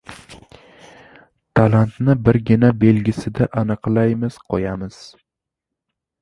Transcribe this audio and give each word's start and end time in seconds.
Talantni 1.59 2.15
birgina 2.29 2.71
belgisida 2.85 3.49
aniqlaymiz-qoʻyamiz. 3.63 4.99